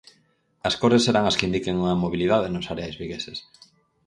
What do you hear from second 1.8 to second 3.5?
a mobilidade nos areais vigueses.